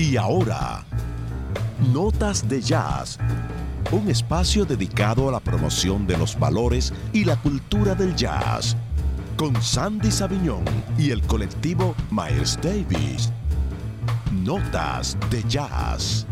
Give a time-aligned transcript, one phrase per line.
[0.00, 0.82] Y ahora,
[1.92, 3.18] Notas de Jazz,
[3.92, 8.78] un espacio dedicado a la promoción de los valores y la cultura del jazz,
[9.36, 10.64] con Sandy Sabiñón
[10.96, 13.30] y el colectivo Miles Davis.
[14.32, 16.26] Notas de Jazz.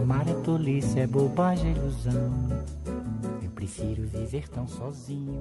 [0.00, 2.32] Amar é tolice, é bobagem, é ilusão.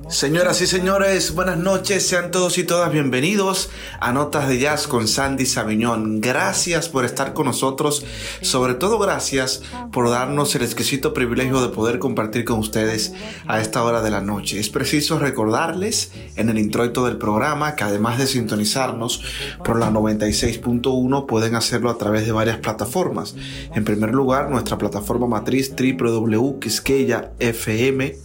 [0.10, 5.08] Señoras y señores, buenas noches, sean todos y todas bienvenidos a Notas de Jazz con
[5.08, 6.22] Sandy Sabiñón.
[6.22, 8.06] Gracias por estar con nosotros,
[8.42, 9.62] sobre todo gracias
[9.92, 13.14] por darnos el exquisito privilegio de poder compartir con ustedes
[13.48, 14.60] a esta hora de la noche.
[14.60, 19.24] Es preciso recordarles en el introito del programa que además de sintonizarnos
[19.64, 23.36] por la 96.1 pueden hacerlo a través de varias plataformas.
[23.74, 28.19] En primer lugar, nuestra plataforma matriz www.quisqueyafm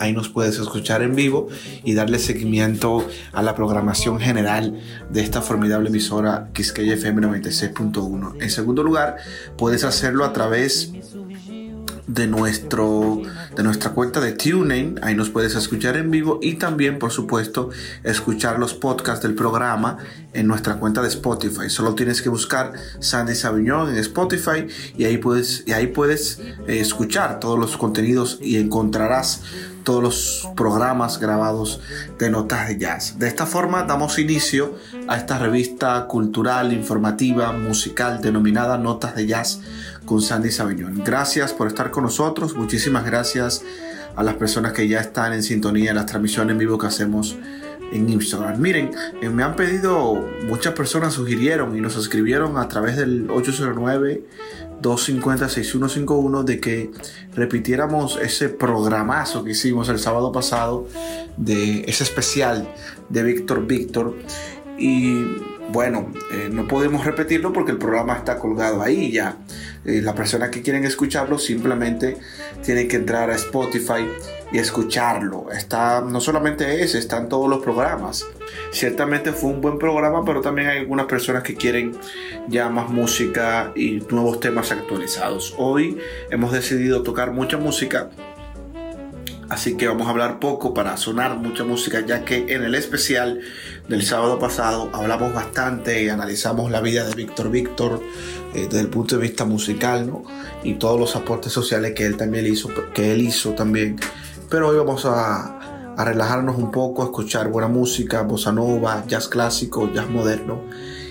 [0.00, 1.48] ahí nos puedes escuchar en vivo
[1.84, 4.80] y darle seguimiento a la programación general
[5.10, 8.42] de esta formidable emisora Quisqueya FM 96.1.
[8.42, 9.16] En segundo lugar,
[9.56, 11.29] puedes hacerlo a través de,
[12.26, 13.22] nuestro,
[13.54, 15.00] de nuestra cuenta de TuneIn.
[15.02, 17.70] Ahí nos puedes escuchar en vivo y también, por supuesto,
[18.04, 19.98] escuchar los podcasts del programa
[20.32, 21.68] en nuestra cuenta de Spotify.
[21.68, 24.66] Solo tienes que buscar Sandy Sabiñón en Spotify
[24.96, 29.42] y ahí puedes, y ahí puedes eh, escuchar todos los contenidos y encontrarás
[29.84, 31.80] todos los programas grabados
[32.18, 33.18] de Notas de Jazz.
[33.18, 34.74] De esta forma damos inicio
[35.08, 39.60] a esta revista cultural, informativa, musical denominada Notas de Jazz
[40.10, 41.04] con Sandy Sabiñón.
[41.04, 43.62] Gracias por estar con nosotros, muchísimas gracias
[44.16, 47.36] a las personas que ya están en sintonía en las transmisiones en vivo que hacemos
[47.92, 48.60] en Instagram.
[48.60, 48.90] Miren,
[49.22, 54.24] eh, me han pedido, muchas personas sugirieron y nos escribieron a través del 809
[54.82, 56.90] 250 6151 de que
[57.36, 60.88] repitiéramos ese programazo que hicimos el sábado pasado
[61.36, 62.68] de ese especial
[63.10, 64.16] de Víctor Víctor
[64.76, 65.22] y
[65.72, 69.36] bueno, eh, no podemos repetirlo porque el programa está colgado ahí ya.
[69.84, 72.18] Eh, las personas que quieren escucharlo simplemente
[72.62, 74.06] tienen que entrar a Spotify
[74.52, 75.50] y escucharlo.
[75.50, 78.26] Está, no solamente ese, están todos los programas.
[78.72, 81.96] Ciertamente fue un buen programa, pero también hay algunas personas que quieren
[82.48, 85.54] ya más música y nuevos temas actualizados.
[85.56, 85.98] Hoy
[86.30, 88.10] hemos decidido tocar mucha música
[89.50, 93.40] Así que vamos a hablar poco para sonar mucha música, ya que en el especial
[93.88, 98.00] del sábado pasado hablamos bastante y analizamos la vida de Víctor Víctor
[98.54, 100.24] eh, desde el punto de vista musical, ¿no?
[100.64, 103.96] Y todos los aportes sociales que él también hizo, que él hizo también.
[104.48, 109.28] Pero hoy vamos a, a relajarnos un poco, a escuchar buena música, bossa nova, jazz
[109.28, 110.62] clásico, jazz moderno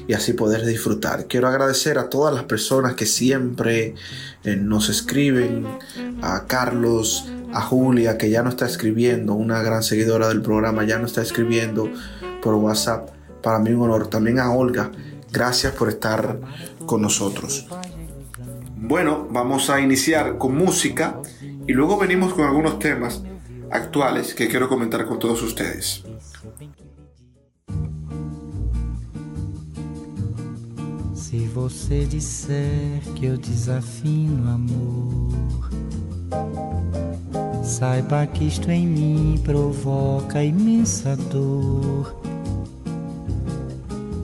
[0.09, 1.27] y así poder disfrutar.
[1.27, 3.93] Quiero agradecer a todas las personas que siempre
[4.43, 5.67] eh, nos escriben,
[6.23, 10.97] a Carlos, a Julia, que ya no está escribiendo, una gran seguidora del programa, ya
[10.97, 11.91] no está escribiendo
[12.41, 13.11] por WhatsApp.
[13.43, 14.07] Para mí un honor.
[14.07, 14.91] También a Olga,
[15.31, 16.39] gracias por estar
[16.89, 17.67] con nosotros.
[18.75, 21.21] Bueno, vamos a iniciar con música
[21.67, 23.21] y luego venimos con algunos temas
[23.69, 26.03] actuales que quiero comentar con todos ustedes.
[31.13, 35.69] Si você disser que eu desafino amor
[37.63, 42.18] Saiba que isto em mim provoca imensa dor.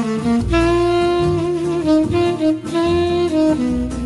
[0.00, 0.52] Thank
[2.72, 3.97] you.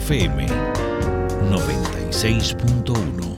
[0.00, 0.50] FM
[1.52, 3.36] 96.1.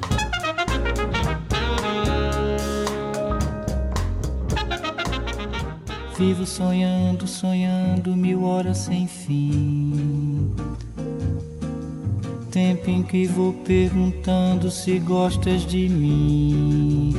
[6.16, 10.50] Vivo sonhando, sonhando mil horas sem fim.
[12.50, 17.12] Tempo em que vou perguntando se gostas de mim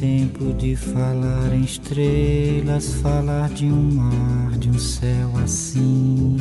[0.00, 6.38] tempo de falar em estrelas, falar de um mar, de um céu assim.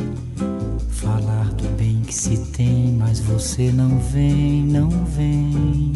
[3.50, 5.94] Você não vem, não vem.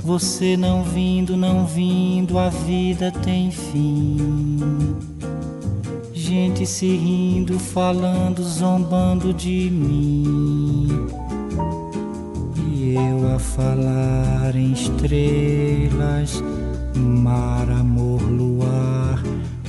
[0.00, 4.58] Você não vindo, não vindo, a vida tem fim.
[6.12, 10.88] Gente se rindo, falando, zombando de mim
[12.92, 16.42] eu a falar em estrelas,
[16.96, 19.22] mar, amor, luar,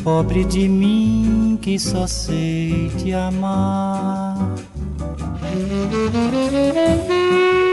[0.03, 4.30] pobre de mim que só sei te amar.
[5.69, 7.70] thank you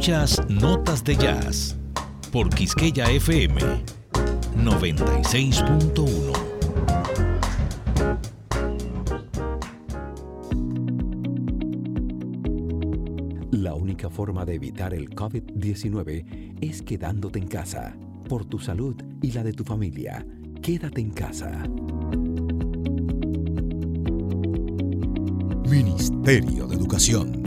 [0.00, 1.76] Escuchas Notas de Jazz
[2.32, 3.60] por Quisqueya FM
[4.56, 6.32] 96.1.
[13.52, 17.94] La única forma de evitar el COVID-19 es quedándote en casa.
[18.26, 20.24] Por tu salud y la de tu familia,
[20.62, 21.62] quédate en casa.
[25.68, 27.39] Ministerio de Educación.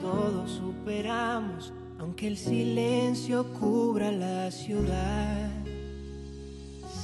[0.00, 5.50] Todos superamos, aunque el silencio cubra la ciudad.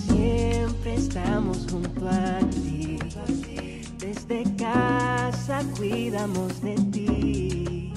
[0.06, 2.98] Siempre estamos junto a ti,
[3.98, 7.92] desde casa cuidamos de ti.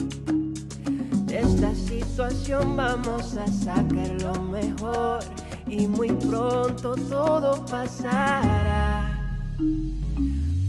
[1.26, 5.20] De esta situación vamos a sacar lo mejor
[5.68, 9.16] y muy pronto todo pasará.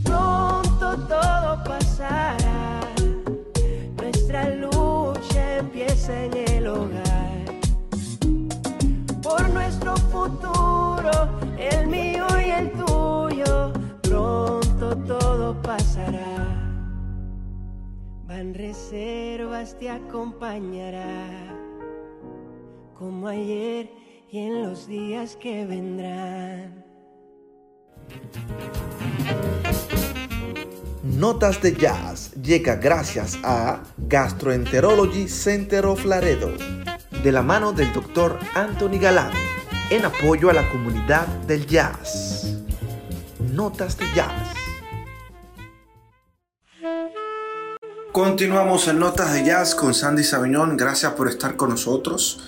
[0.04, 2.89] Pronto todo pasará
[4.30, 7.44] nuestra lucha empieza en el hogar.
[9.22, 11.10] Por nuestro futuro,
[11.58, 13.72] el mío y el tuyo,
[14.02, 16.46] pronto todo pasará.
[18.28, 21.26] Van reservas te acompañará,
[22.94, 23.90] como ayer
[24.30, 26.79] y en los días que vendrán.
[31.20, 36.50] Notas de Jazz llega gracias a Gastroenterology Center of Laredo,
[37.22, 38.38] de la mano del Dr.
[38.54, 39.30] Anthony Galán,
[39.90, 42.56] en apoyo a la comunidad del jazz.
[43.52, 44.54] Notas de Jazz.
[48.12, 50.78] Continuamos en Notas de Jazz con Sandy Sabiñón.
[50.78, 52.40] Gracias por estar con nosotros.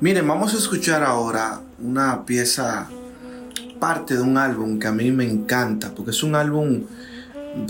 [0.00, 2.88] Miren, vamos a escuchar ahora una pieza,
[3.78, 6.86] parte de un álbum que a mí me encanta, porque es un álbum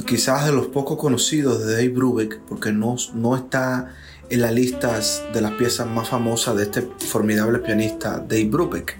[0.06, 3.94] quizás de los poco conocidos de Dave Brubeck, porque no, no está
[4.28, 8.96] en las listas de las piezas más famosas de este formidable pianista Dave Brubeck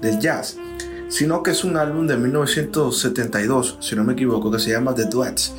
[0.00, 0.56] del jazz,
[1.08, 5.06] sino que es un álbum de 1972, si no me equivoco, que se llama The
[5.06, 5.52] Duets,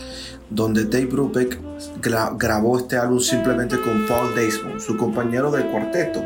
[0.50, 1.60] donde Dave Brubeck
[2.38, 6.24] grabó este álbum simplemente con Paul Desmond, su compañero de cuarteto.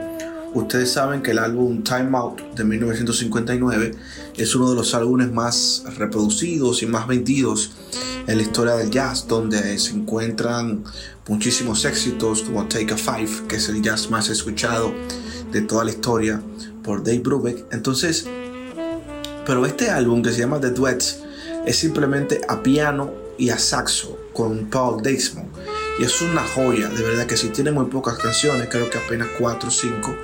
[0.55, 3.91] Ustedes saben que el álbum Time Out de 1959
[4.37, 7.71] es uno de los álbumes más reproducidos y más vendidos
[8.25, 10.85] en la historia del jazz, donde se encuentran
[11.27, 14.93] muchísimos éxitos como Take a Five, que es el jazz más escuchado
[15.51, 16.41] de toda la historia
[16.85, 17.65] por Dave Brubeck.
[17.73, 18.25] Entonces,
[19.45, 21.19] pero este álbum que se llama The Duets
[21.65, 25.49] es simplemente a piano y a saxo con Paul Desmond.
[25.99, 29.27] Y es una joya, de verdad que si tiene muy pocas canciones, creo que apenas
[29.37, 30.15] 4 o 5.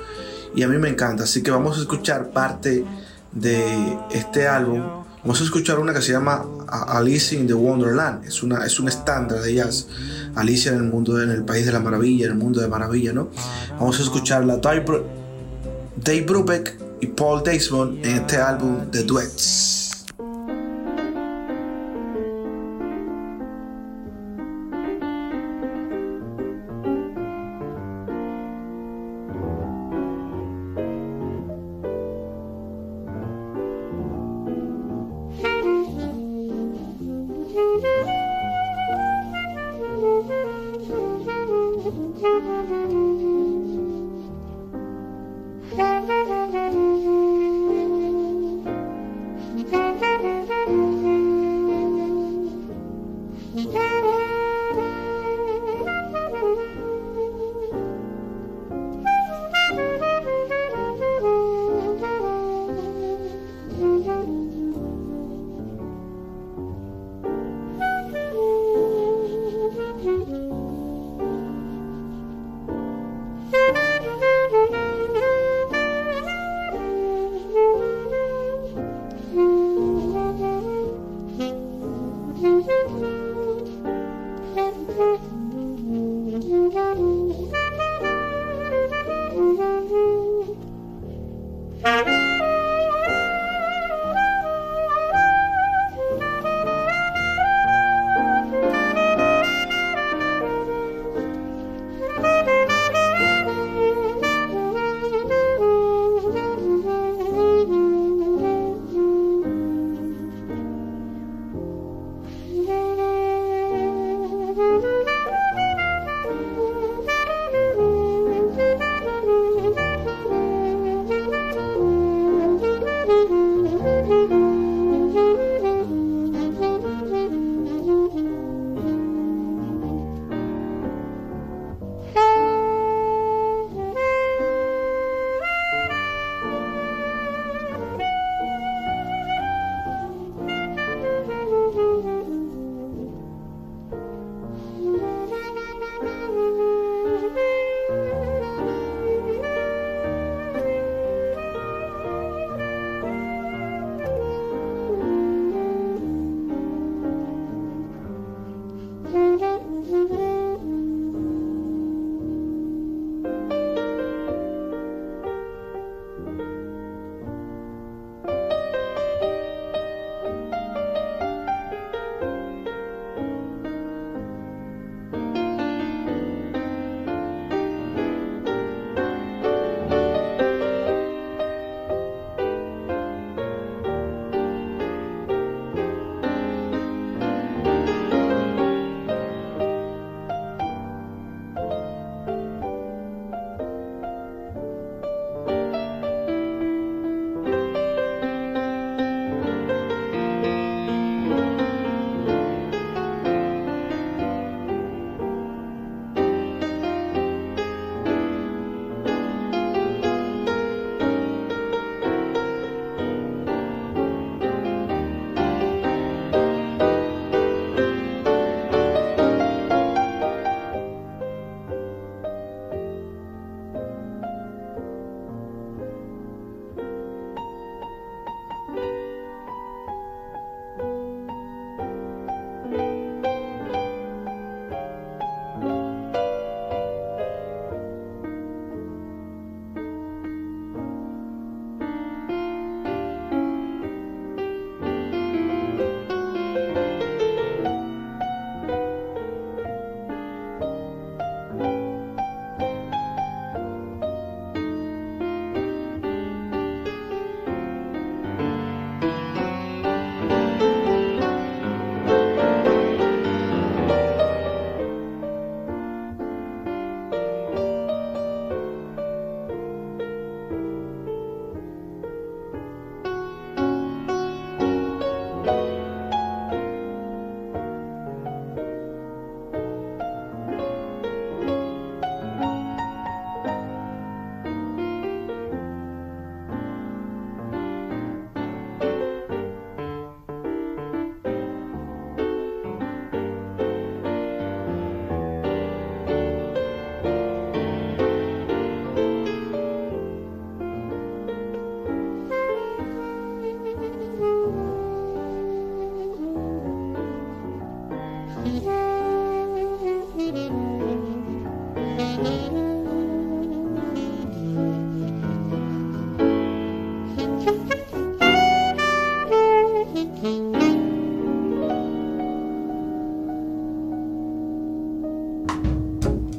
[0.54, 2.84] Y a mí me encanta, así que vamos a escuchar parte
[3.32, 8.24] de este álbum Vamos a escuchar una que se llama Alice in the Wonderland.
[8.24, 9.86] Es, una, es un estándar de ellas.
[10.34, 13.12] Alicia en el mundo, en el país de la maravilla, en el mundo de maravilla,
[13.12, 13.28] ¿no?
[13.78, 19.81] Vamos a escuchar la Dave Brubeck y Paul Desmond en este álbum de Duets.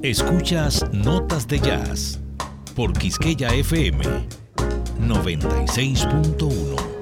[0.04, 2.20] Escuchas Notas de Jazz
[2.76, 4.04] por Quisqueya FM
[5.00, 6.93] 96.1.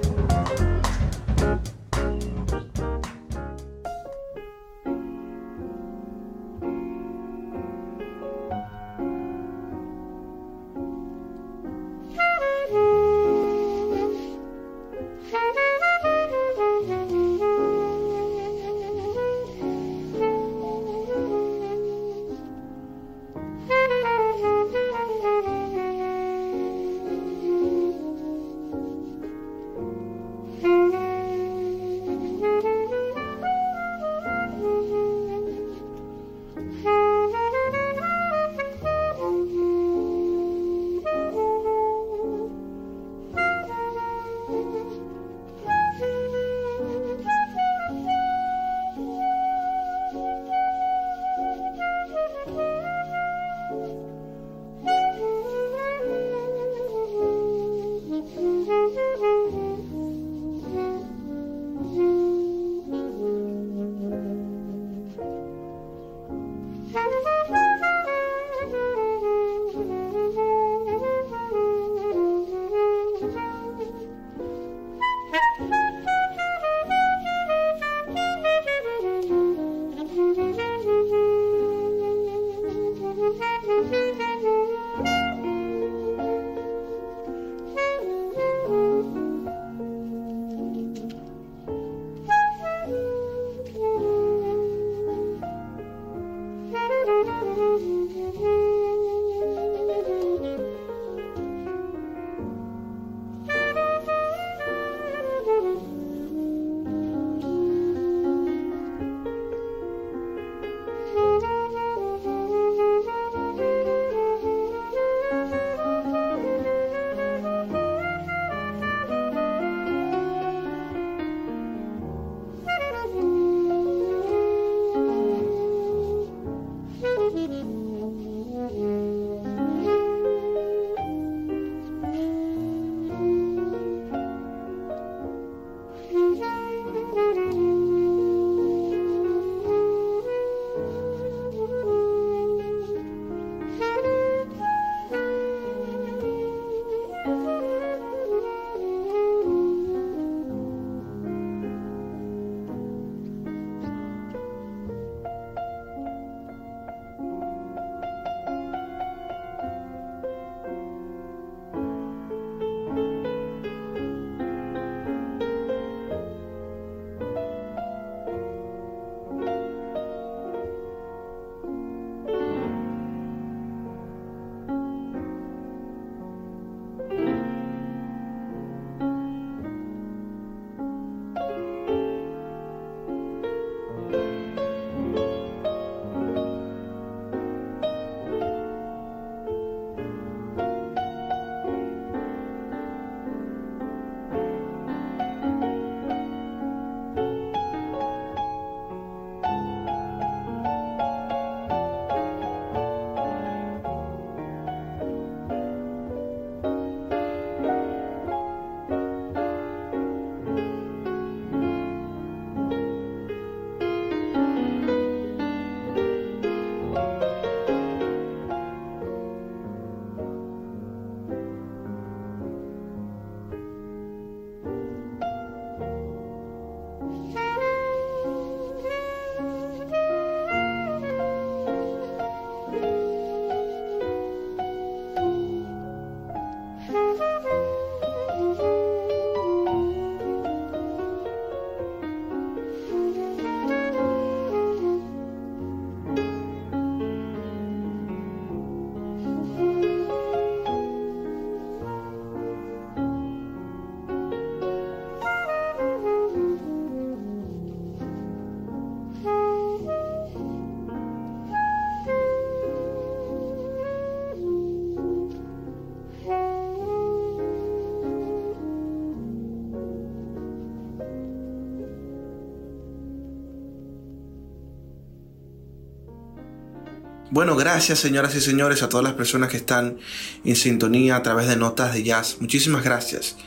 [277.31, 279.95] Bueno, gracias señoras y señores a todas las personas que están
[280.43, 282.35] en sintonía a través de notas de jazz.
[282.41, 283.37] Muchísimas gracias.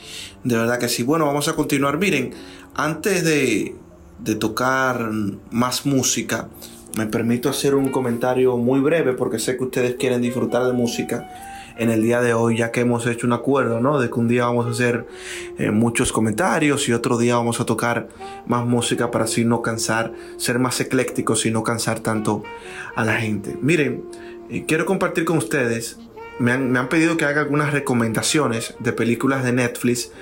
[0.43, 1.03] De verdad que sí.
[1.03, 1.99] Bueno, vamos a continuar.
[1.99, 2.33] Miren,
[2.75, 3.77] antes de,
[4.41, 5.11] tocar
[5.51, 6.49] más música,
[6.97, 11.54] me permito hacer un comentario muy breve porque sé que ustedes quieren disfrutar de música
[11.77, 13.99] en el día de hoy, ya que hemos hecho un acuerdo, ¿no?
[13.99, 15.07] De que un día vamos a hacer
[15.59, 18.09] eh, muchos comentarios y otro día vamos a tocar
[18.47, 22.43] más música para así no cansar, ser más eclécticos y no cansar tanto
[22.95, 23.57] a la gente.
[23.61, 24.05] Miren,
[24.51, 25.99] eh, quiero compartir con ustedes,
[26.39, 30.13] me han, me han pedido que haga algunas recomendaciones de películas de Netflix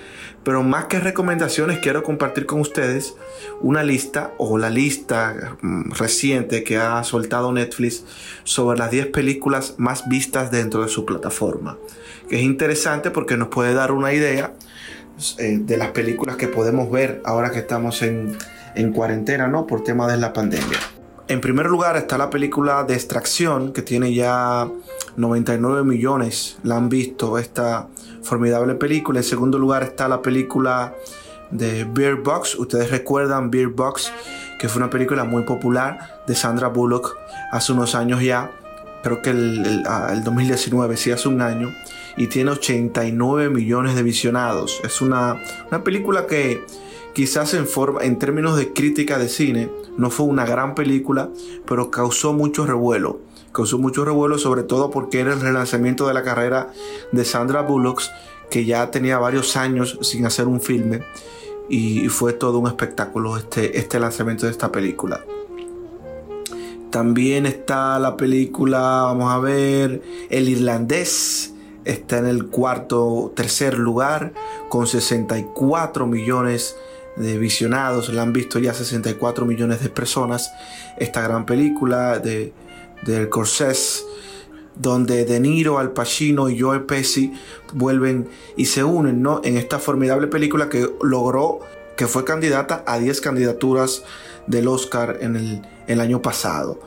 [0.45, 3.15] pero más que recomendaciones, quiero compartir con ustedes
[3.61, 8.05] una lista o la lista mm, reciente que ha soltado Netflix
[8.45, 11.79] sobre las 10 películas más vistas dentro de su plataforma.
[12.29, 14.55] Que es interesante porque nos puede dar una idea
[15.39, 18.37] eh, de las películas que podemos ver ahora que estamos en,
[18.75, 19.67] en cuarentena, ¿no?
[19.67, 20.79] Por tema de la pandemia.
[21.29, 24.69] En primer lugar está la película de Extracción, que tiene ya
[25.17, 27.89] 99 millones, la han visto esta
[28.23, 29.21] formidable película.
[29.21, 30.95] En segundo lugar está la película
[31.51, 32.57] de Beer Box.
[32.57, 34.13] Ustedes recuerdan Beer Box,
[34.59, 37.17] que fue una película muy popular de Sandra Bullock
[37.53, 38.51] hace unos años ya.
[39.03, 39.85] Creo que el,
[40.25, 41.71] 2019, ah, sí, hace un año.
[42.17, 44.81] Y tiene 89 millones de visionados.
[44.85, 46.65] Es una, una película que
[47.15, 51.31] quizás en, forma, en términos de crítica de cine no fue una gran película,
[51.67, 53.21] pero causó mucho revuelo.
[53.53, 56.73] Causó mucho revuelo sobre todo porque era el relanzamiento de la carrera
[57.13, 58.03] de Sandra Bullock,
[58.51, 61.03] que ya tenía varios años sin hacer un filme
[61.69, 65.25] y fue todo un espectáculo este, este lanzamiento de esta película.
[66.91, 71.55] También está la película, vamos a ver, El Irlandés,
[71.87, 74.35] está en el cuarto, tercer lugar,
[74.69, 76.77] con 64 millones
[77.17, 80.53] de visionados, la han visto ya 64 millones de personas.
[80.99, 82.53] Esta gran película de,
[83.03, 84.05] del Corsés,
[84.77, 87.33] donde De Niro, Al Pacino y Joe Pesci
[87.73, 89.41] vuelven y se unen ¿no?
[89.45, 91.61] en esta formidable película que logró,
[91.97, 94.05] que fue candidata a 10 candidaturas
[94.47, 96.81] del Oscar en el, año pasado.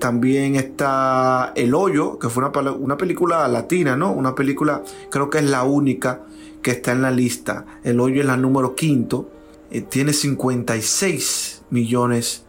[0.00, 4.12] También está El Hoyo, que fue una, una película latina, ¿no?
[4.12, 6.22] Una película, creo que es la única
[6.62, 7.66] que está en la lista.
[7.84, 9.28] El Hoyo es la número quinto
[9.74, 12.44] eh, tiene 56 millones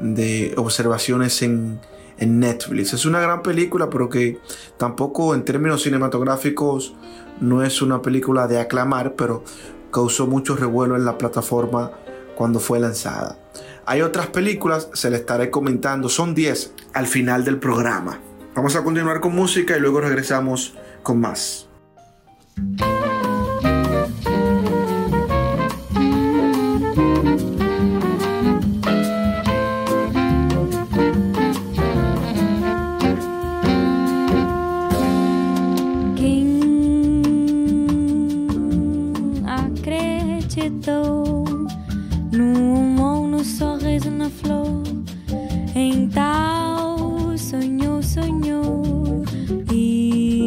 [0.00, 1.78] de observaciones en,
[2.20, 2.92] Netflix.
[2.92, 4.38] Es una gran película, pero que
[4.76, 6.94] tampoco en términos cinematográficos
[7.40, 9.42] no es una película de aclamar, pero
[9.90, 11.92] causó mucho revuelo en la plataforma
[12.36, 13.38] cuando fue lanzada.
[13.86, 18.20] Hay otras películas, se les estaré comentando, son 10 al final del programa.
[18.54, 21.68] Vamos a continuar con música y luego regresamos con más.
[42.32, 44.82] no amor, no sorriso, na flor.
[45.74, 49.24] Em tal sonho, sonhou
[49.72, 50.38] e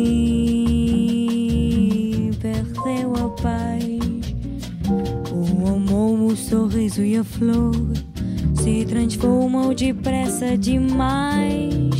[2.41, 3.83] perdeu a paz.
[5.31, 7.73] O amor, o sorriso e a flor
[8.55, 11.92] se transformam depressa demais.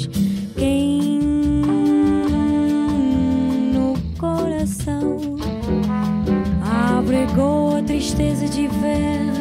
[8.13, 9.31] Tristeza de ver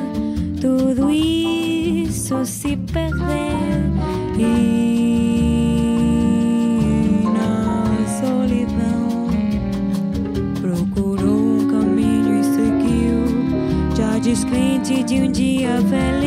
[0.60, 3.90] tudo isso se perder
[4.38, 5.62] e
[7.34, 7.84] na
[8.20, 9.28] solidão
[10.60, 13.26] procurou um caminho e seguiu
[13.94, 16.21] já descrente de um dia feliz.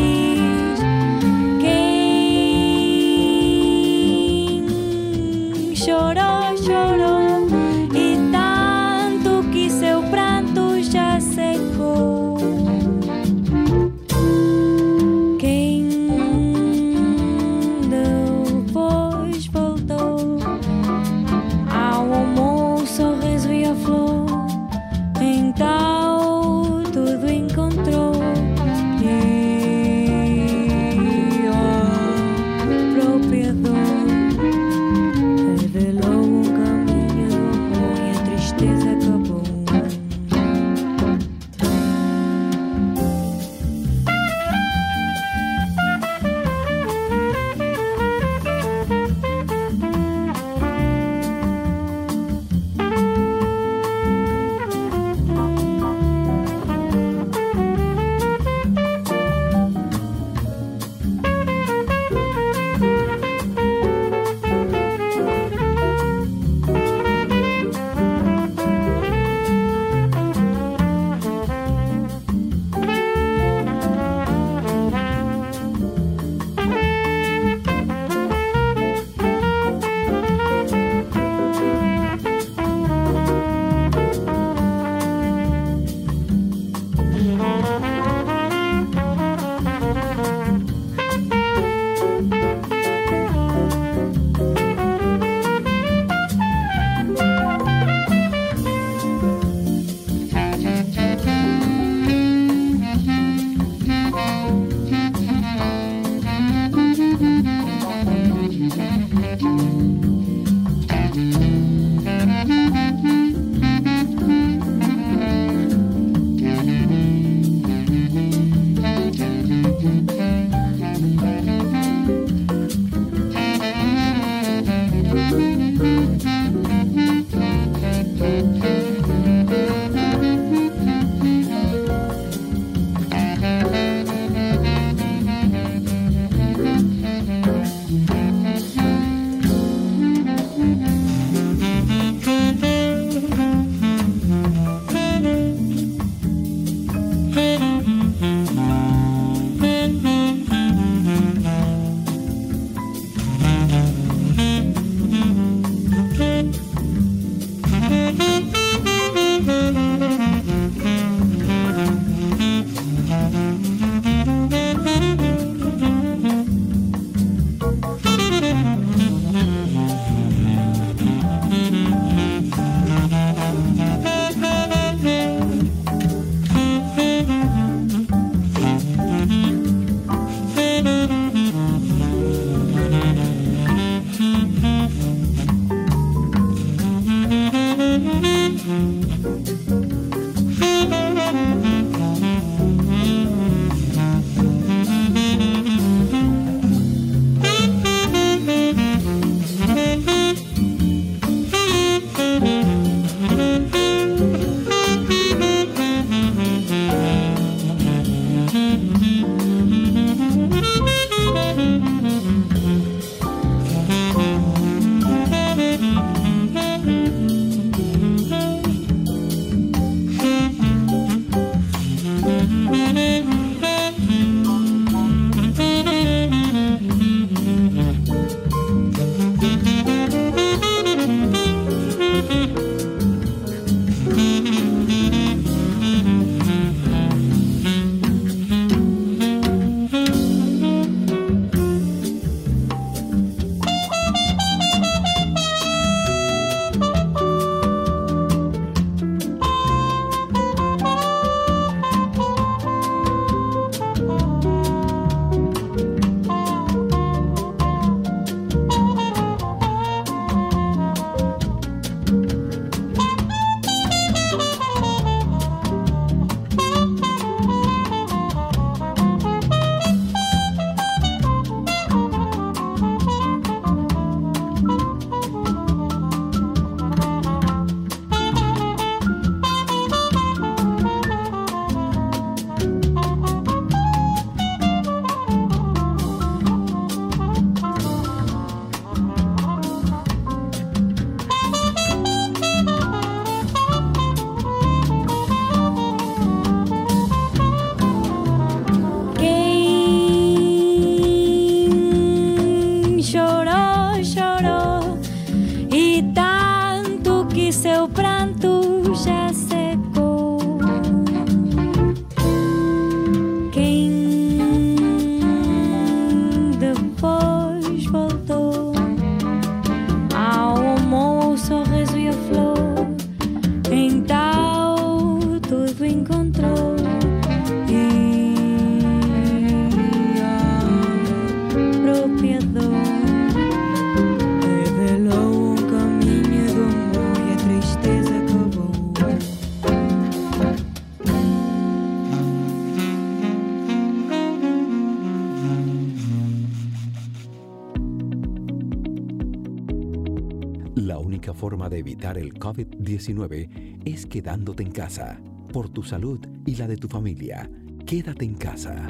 [352.17, 355.19] El COVID-19 es quedándote en casa.
[355.51, 357.49] Por tu salud y la de tu familia,
[357.85, 358.87] quédate en casa.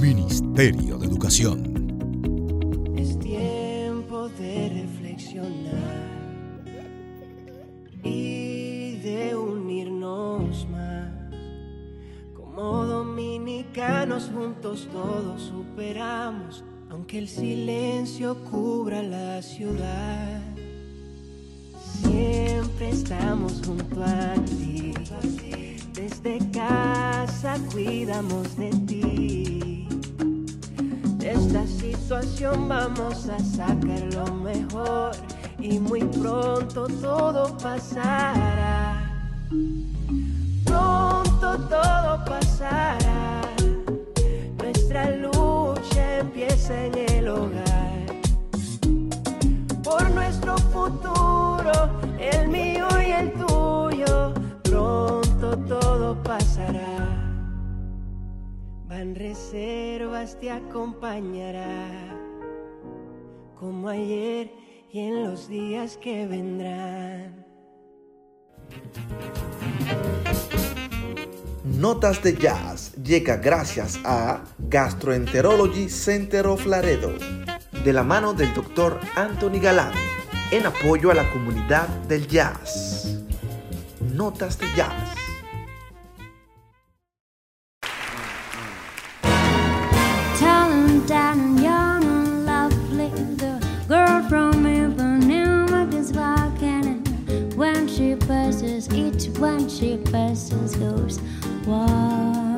[0.00, 2.94] Ministerio de Educación.
[2.96, 6.12] Es tiempo de reflexionar
[8.02, 11.12] y de unirnos más.
[12.34, 20.42] Como dominicanos juntos todos superamos, aunque el silencio cubra la ciudad.
[22.02, 24.92] Siempre estamos junto a ti.
[25.94, 29.88] Desde casa cuidamos de ti.
[31.16, 35.12] De esta situación vamos a sacar lo mejor
[35.58, 39.10] y muy pronto todo pasará.
[40.66, 43.41] Pronto todo pasará.
[46.22, 48.06] Empieza en el hogar.
[49.82, 51.72] Por nuestro futuro,
[52.20, 57.08] el mío y el tuyo, pronto todo pasará.
[58.86, 61.90] Van reservas te acompañará,
[63.58, 64.52] como ayer
[64.92, 67.44] y en los días que vendrán.
[71.82, 77.12] Notas de Jazz llega gracias a Gastroenterology Center of Laredo,
[77.84, 79.00] de la mano del Dr.
[79.16, 79.90] Anthony Galán,
[80.52, 83.18] en apoyo a la comunidad del jazz.
[84.14, 85.08] Notas de Jazz.
[97.56, 100.76] When she passes, she passes
[101.66, 102.56] wow.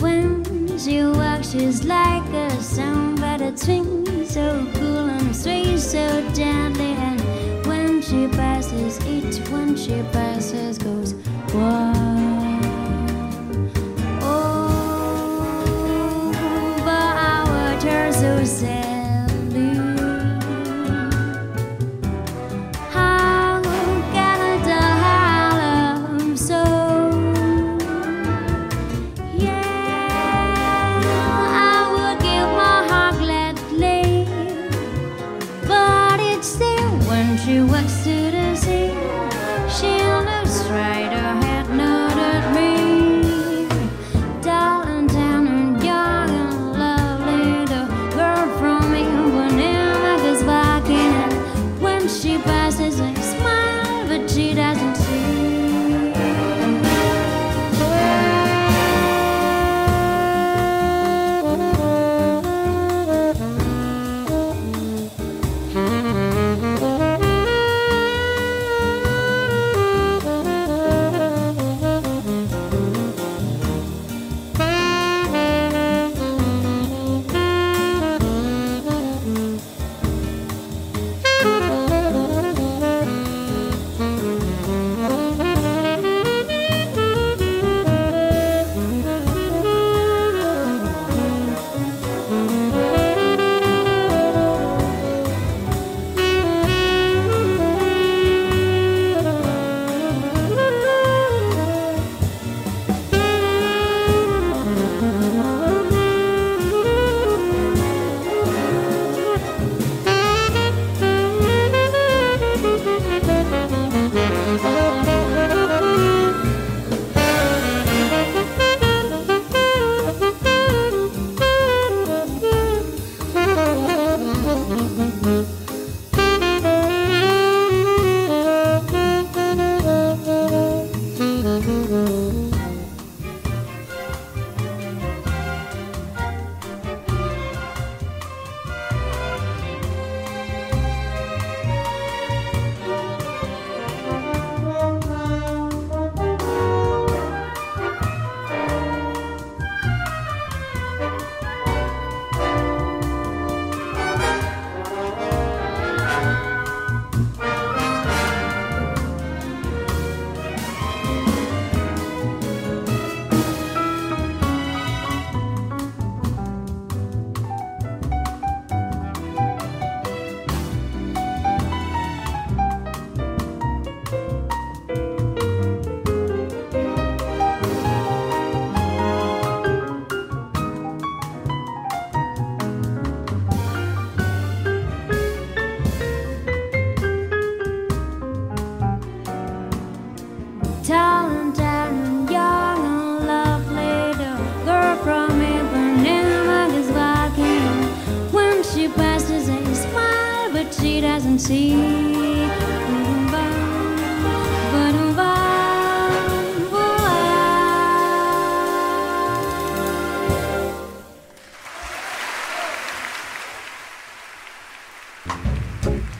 [0.00, 6.06] When she walks, she's like a song, but it swings so cool and sways so
[6.32, 7.20] gently, and
[7.66, 11.14] when she passes, each one she passes goes.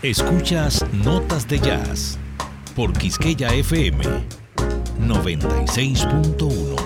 [0.02, 2.18] Escuchas Notas de Jazz
[2.74, 4.39] por Quisqueya FM
[5.10, 6.79] 96.1.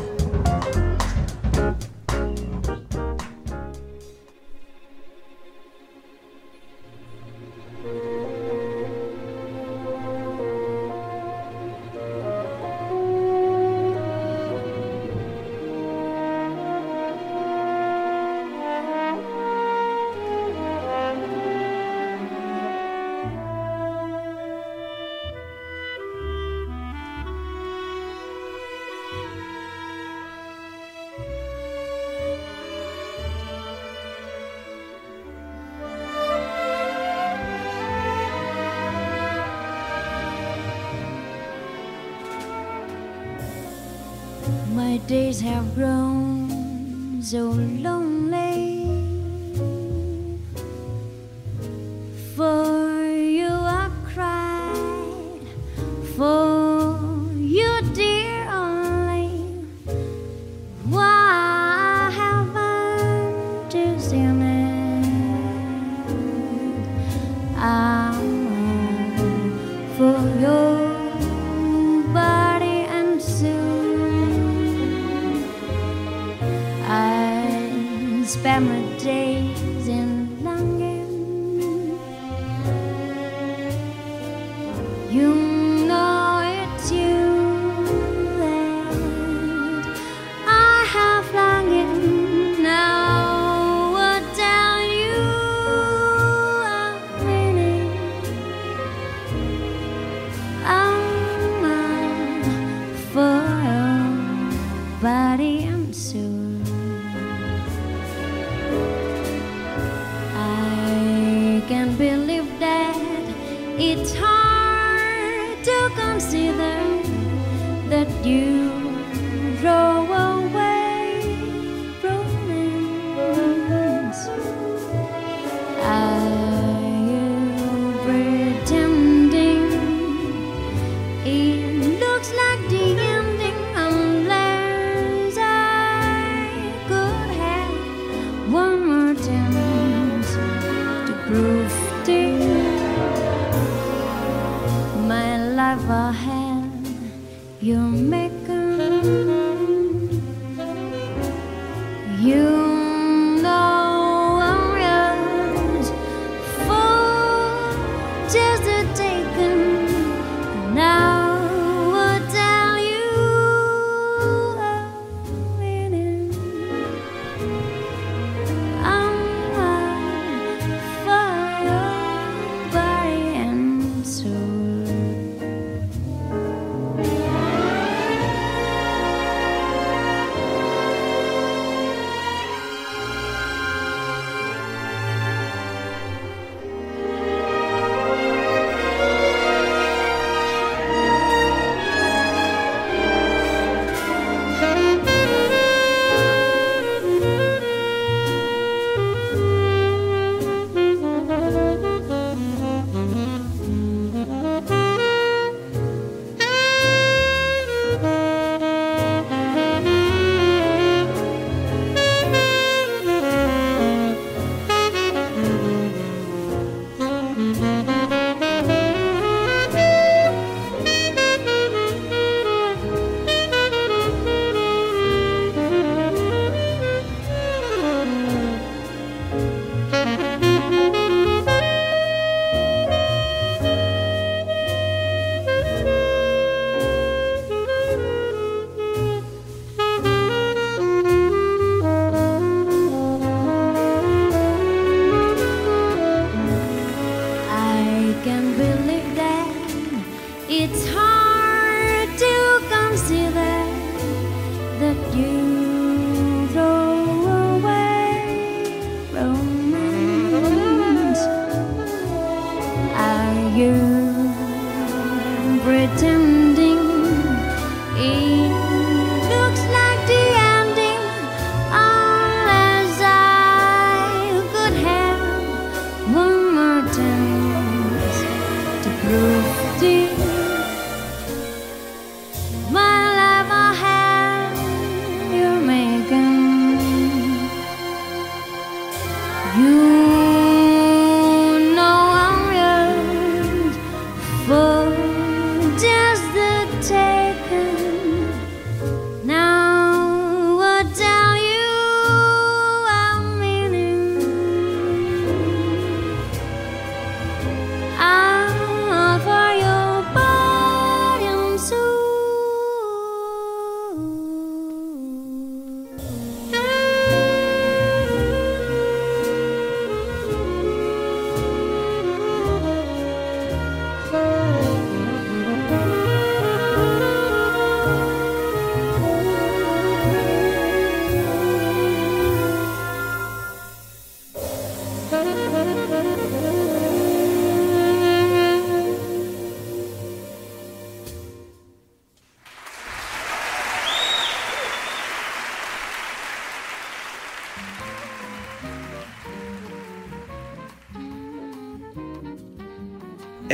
[67.66, 67.93] あ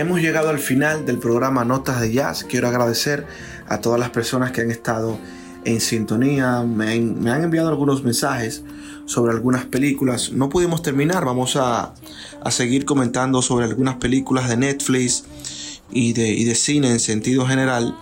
[0.01, 2.45] hemos llegado al final del programa Notas de Jazz.
[2.45, 3.27] Quiero agradecer
[3.69, 5.19] a todas las personas que han estado
[5.65, 8.63] en sintonía, me han, enviado algunos mensajes
[9.05, 10.33] sobre algunas películas.
[10.33, 11.93] No pudimos terminar, vamos a,
[12.43, 15.25] a seguir comentando sobre algunas películas de Netflix
[15.91, 17.95] y de, y de cine en sentido general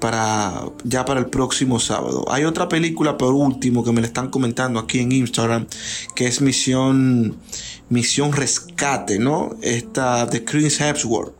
[0.00, 2.24] para ya para el próximo sábado.
[2.30, 5.66] Hay otra película por último que me la están comentando aquí en Instagram
[6.14, 7.36] que es Misión
[7.90, 9.56] Misión Rescate, ¿no?
[9.62, 11.32] Esta de Chris Hemsworth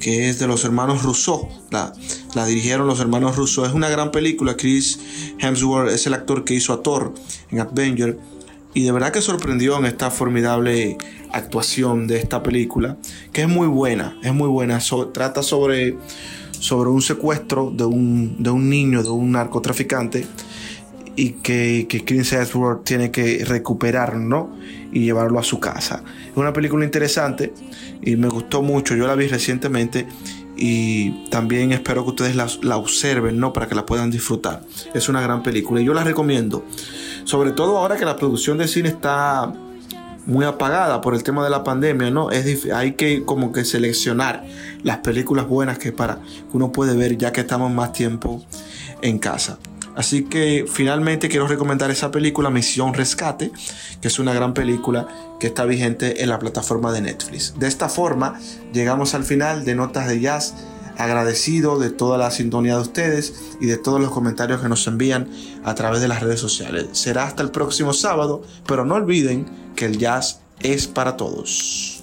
[0.00, 1.48] que es de los hermanos Rousseau.
[1.70, 1.92] La,
[2.34, 3.64] la dirigieron los hermanos Rousseau.
[3.64, 4.56] Es una gran película.
[4.56, 5.00] Chris
[5.40, 7.14] Hemsworth es el actor que hizo a Thor
[7.50, 8.16] en Avenger.
[8.74, 10.98] Y de verdad que sorprendió en esta formidable
[11.32, 12.96] actuación de esta película.
[13.32, 14.16] Que es muy buena.
[14.22, 14.78] Es muy buena.
[14.78, 15.98] So- trata sobre,
[16.58, 20.26] sobre un secuestro de un, de un niño, de un narcotraficante.
[21.16, 24.54] Y que, que Chris Hemsworth tiene que recuperar, ¿no?
[24.92, 26.04] Y llevarlo a su casa.
[26.30, 27.52] Es una película interesante
[28.02, 28.94] y me gustó mucho.
[28.94, 30.06] Yo la vi recientemente
[30.56, 33.52] y también espero que ustedes la, la observen, ¿no?
[33.52, 34.62] Para que la puedan disfrutar.
[34.94, 36.64] Es una gran película y yo la recomiendo.
[37.24, 39.52] Sobre todo ahora que la producción de cine está
[40.28, 42.30] muy apagada por el tema de la pandemia, ¿no?
[42.30, 44.44] Es hay que como que seleccionar
[44.82, 46.20] las películas buenas que para
[46.52, 48.44] uno puede ver ya que estamos más tiempo
[49.00, 49.58] en casa.
[49.96, 53.50] Así que finalmente quiero recomendar esa película Misión Rescate,
[54.00, 55.08] que es una gran película
[55.40, 57.58] que está vigente en la plataforma de Netflix.
[57.58, 58.38] De esta forma
[58.72, 60.54] llegamos al final de Notas de Jazz,
[60.98, 65.30] agradecido de toda la sintonía de ustedes y de todos los comentarios que nos envían
[65.64, 66.88] a través de las redes sociales.
[66.92, 72.02] Será hasta el próximo sábado, pero no olviden que el jazz es para todos.